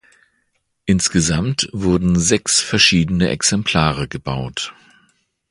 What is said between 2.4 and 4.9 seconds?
verschiedene Exemplare gebaut.